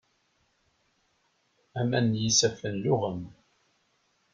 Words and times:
Aman 1.79 2.05
n 2.17 2.19
yisaffen 2.23 2.75
luɣen. 2.83 3.21